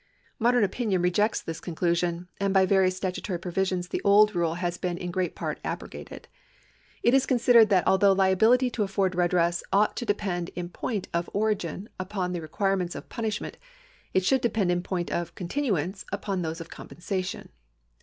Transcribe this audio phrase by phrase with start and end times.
[0.39, 4.97] Modern opinion rejects this conclusion, and by various statutory provisions the old rule has been
[4.97, 6.27] in great part abrogated.
[7.03, 11.29] It is considered that although liability to afford redress ought to depend in point of
[11.33, 13.57] origin upon the require ments of punishment,
[14.11, 17.49] it should' depend in point of con tinuance upon those of compensation.